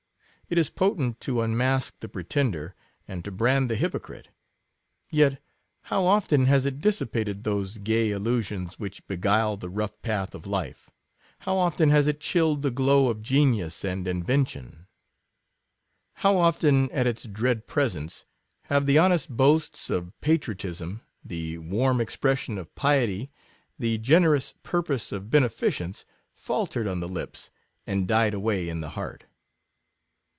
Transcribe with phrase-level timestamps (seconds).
[0.49, 2.75] It is potent to unmask the pretender,
[3.07, 4.27] and to brand the hypocrite;
[5.09, 5.41] yet
[5.83, 10.89] how often has it dissipated those gay illusions which beguile the rough path of life—
[11.47, 14.87] how often has it chilled the glow of genius and invention—
[16.25, 18.25] how often, at its dread presence,
[18.63, 23.31] have the ho nest boasts, of patriotism, the warm expres sion of piety,
[23.79, 27.51] the generous purpose of bene ficence, faltered on the lips,
[27.87, 29.23] and died away in the heart."